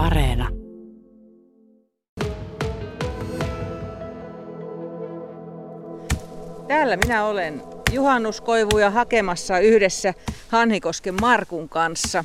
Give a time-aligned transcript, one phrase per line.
[0.00, 0.48] Areena.
[6.68, 7.62] Täällä minä olen
[7.92, 10.14] juhannuskoivuja hakemassa yhdessä
[10.48, 12.24] Hanhikosken Markun kanssa.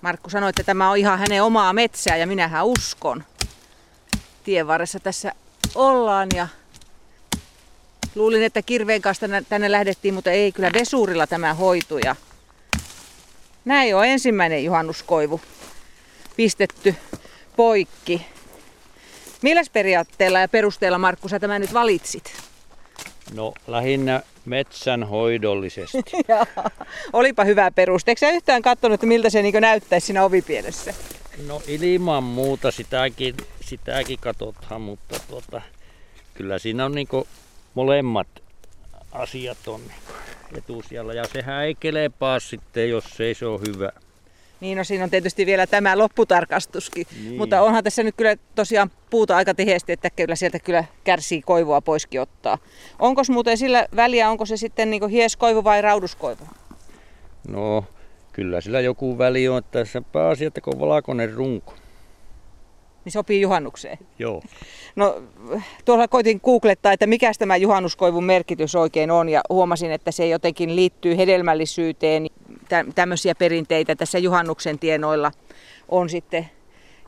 [0.00, 3.24] Markku sanoi, että tämä on ihan hänen omaa metsää ja minähän uskon.
[4.44, 5.32] Tien varressa tässä
[5.74, 6.48] ollaan ja
[8.14, 11.98] luulin, että kirveen kanssa tänne lähdettiin, mutta ei kyllä vesurilla tämä hoitu.
[11.98, 12.16] Ja
[13.64, 15.40] näin on ensimmäinen juhannuskoivu
[16.36, 16.94] pistetty
[17.56, 18.26] poikki.
[19.42, 22.32] Milläs periaatteella ja perusteella Markku sä tämä nyt valitsit?
[23.34, 26.02] No lähinnä metsän hoidollisesti.
[27.12, 28.10] Olipa hyvä peruste.
[28.10, 30.94] Eikö sä yhtään katsonut, että miltä se niin näyttäisi siinä ovipielessä?
[31.46, 35.62] No ilman muuta sitäkin, sitäkin katsotaan, mutta tuota,
[36.34, 37.08] kyllä siinä on niin
[37.74, 38.28] molemmat
[39.12, 39.80] asiat on
[40.56, 41.14] etusijalla.
[41.14, 43.92] Ja sehän ei kelepaa sitten, jos ei se ole hyvä.
[44.62, 47.06] Niin, no siinä on tietysti vielä tämä lopputarkastuskin.
[47.22, 47.36] Niin.
[47.36, 51.80] Mutta onhan tässä nyt kyllä tosiaan puuta aika tiheesti, että kyllä sieltä kyllä kärsii koivua
[51.80, 52.58] poiskin ottaa.
[52.98, 56.44] Onko muuten sillä väliä, onko se sitten niin hieskoivu vai rauduskoivu?
[57.48, 57.84] No,
[58.32, 61.74] kyllä sillä joku väli on, että se pääasia, että kun valkoinen runko.
[63.04, 63.98] Niin sopii juhannukseen?
[64.18, 64.42] Joo.
[64.96, 65.22] No
[65.84, 70.76] tuolla koitin googlettaa, että mikä tämä juhannuskoivun merkitys oikein on ja huomasin, että se jotenkin
[70.76, 72.26] liittyy hedelmällisyyteen.
[72.72, 75.32] Tä- tämmöisiä perinteitä tässä juhannuksen tienoilla
[75.88, 76.50] on sitten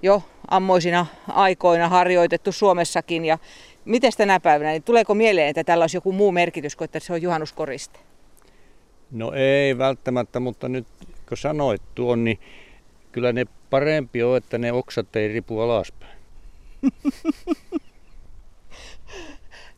[0.03, 3.25] jo ammoisina aikoina harjoitettu Suomessakin.
[3.25, 3.39] Ja
[3.85, 7.13] miten tänä päivänä, niin tuleeko mieleen, että tällä olisi joku muu merkitys kuin että se
[7.13, 7.99] on juhannuskoriste?
[9.11, 10.87] No ei välttämättä, mutta nyt
[11.29, 12.39] kun sanoit tuon, niin
[13.13, 16.19] kyllä ne parempi on, että ne oksat ei ripu alaspäin.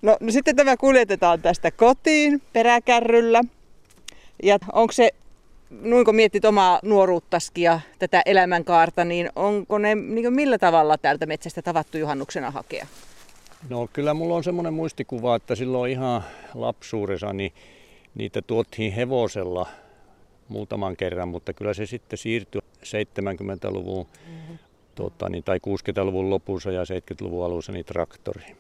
[0.02, 3.42] no, no sitten tämä kuljetetaan tästä kotiin peräkärryllä.
[4.42, 5.10] Ja onko se,
[5.70, 11.26] noin kun mietit omaa nuoruuttaskin ja tätä elämänkaarta, niin onko ne niin millä tavalla täältä
[11.26, 12.86] metsästä tavattu juhannuksena hakea?
[13.68, 16.24] No kyllä mulla on semmoinen muistikuva, että silloin ihan
[16.54, 17.52] lapsuudessa niin
[18.14, 19.66] niitä tuottiin hevosella
[20.48, 24.58] muutaman kerran, mutta kyllä se sitten siirtyi 70-luvun mm-hmm.
[24.94, 28.56] tota, niin, tai 60-luvun lopussa ja 70-luvun alussa niin traktoriin.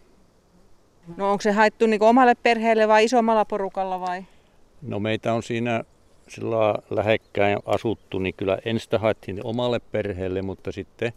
[1.16, 4.24] No onko se haettu niin omalle perheelle vai isommalla porukalla vai?
[4.82, 5.84] No meitä on siinä
[6.28, 11.12] sillä lähekkäin asuttu, niin kyllä ensin haettiin omalle perheelle, mutta sitten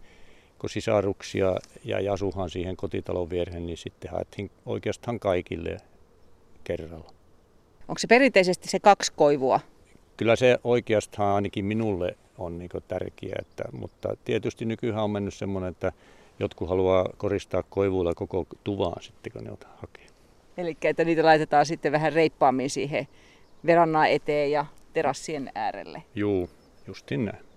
[0.59, 5.77] kun sisaruksia ja asuhan siihen kotitalon viereen, niin sitten haettiin oikeastaan kaikille
[6.63, 7.11] kerralla.
[7.87, 9.59] Onko se perinteisesti se kaksi koivua
[10.19, 15.71] kyllä se oikeastaan ainakin minulle on niin tärkeää, että, mutta tietysti nykyään on mennyt semmoinen,
[15.71, 15.91] että
[16.39, 20.07] jotkut haluaa koristaa koivuilla koko tuvaan sitten, kun ne hakea.
[20.57, 23.07] Eli että niitä laitetaan sitten vähän reippaammin siihen
[23.65, 26.03] verannan eteen ja terassien äärelle.
[26.15, 26.49] Juu,
[26.87, 27.49] justin näin.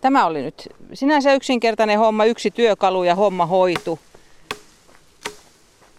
[0.00, 3.98] Tämä oli nyt sinänsä yksinkertainen homma, yksi työkalu ja homma hoitu.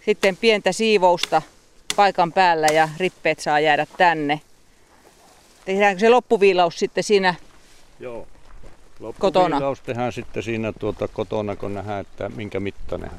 [0.05, 1.41] Sitten pientä siivousta
[1.95, 4.41] paikan päällä ja rippeet saa jäädä tänne.
[5.65, 7.35] Tehdäänkö se loppuviilaus sitten siinä
[7.99, 8.27] Joo.
[9.19, 9.45] kotona?
[9.45, 13.11] Loppuviilaus tehdään sitten siinä tuota kotona, kun nähdään, että minkä mittainen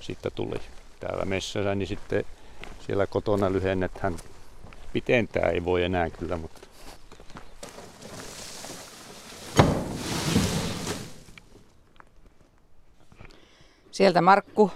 [0.00, 0.60] sitten tuli
[1.00, 2.24] täällä messässä, niin sitten
[2.86, 4.16] siellä kotona lyhennetään.
[4.92, 6.68] Pitentää ei voi enää kyllä, mutta
[13.98, 14.70] Sieltä Markku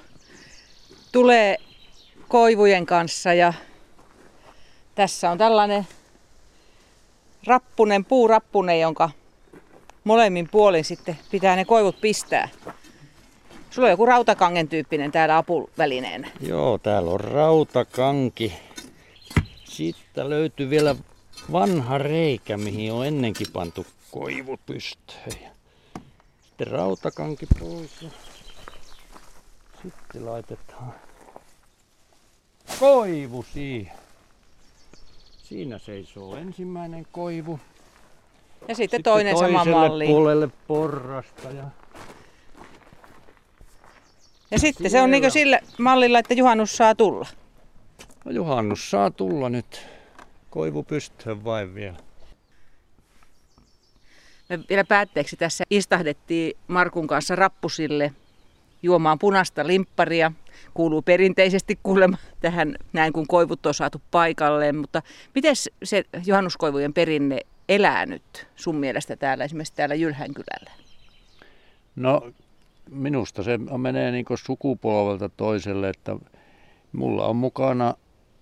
[1.12, 1.56] tulee
[2.28, 3.53] koivujen kanssa ja
[4.95, 5.87] tässä on tällainen
[7.47, 9.11] rappunen, puurappunen, jonka
[10.05, 12.49] molemmin puolin sitten pitää ne koivut pistää.
[13.71, 16.31] Sulla on joku rautakangen tyyppinen täällä apuvälineenä.
[16.41, 18.53] Joo, täällä on rautakanki.
[19.72, 20.97] Sitten löytyy vielä
[21.53, 25.50] vanha reikä, mihin on ennenkin pantu koivu pystöön.
[26.43, 28.09] Sitten rautakanki pois ja
[29.82, 30.94] sitten laitetaan
[32.81, 33.93] koivu siihen.
[35.43, 37.61] Siinä seisoo ensimmäinen koivu.
[38.61, 40.06] Ja sitten, sitten toinen sama malli.
[40.06, 41.49] puolelle porrasta.
[41.49, 41.64] Ja,
[44.50, 44.91] ja sitten Siellä.
[44.91, 47.26] se on niin sillä mallilla, että juhannus saa tulla.
[48.24, 49.86] No juhannus saa tulla nyt.
[50.50, 51.96] Koivu pystyy vain vielä.
[54.48, 58.12] Me vielä päätteeksi tässä istahdettiin Markun kanssa rappusille
[58.82, 60.32] juomaan punaista limpparia
[60.74, 64.76] kuuluu perinteisesti kuulemma tähän näin, kun koivut on saatu paikalleen.
[64.76, 65.02] Mutta
[65.34, 70.70] miten se juhannuskoivujen perinne elää nyt sun mielestä täällä, esimerkiksi täällä Jylhänkylällä?
[71.96, 72.32] No
[72.90, 76.16] minusta se menee niin sukupolvelta toiselle, että
[76.92, 77.94] mulla on mukana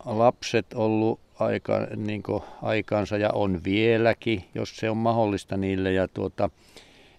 [0.05, 2.23] lapset ollut aika, niin
[2.63, 5.93] aikansa ja on vieläkin, jos se on mahdollista niille.
[5.93, 6.51] Ja tuota,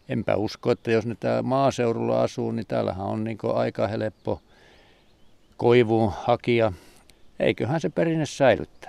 [0.09, 4.41] enpä usko, että jos ne täällä maaseudulla asuu, niin täällähän on niin aika helppo
[5.57, 6.73] koivuun hakia.
[7.39, 8.80] Eiköhän se perinne säilyttää.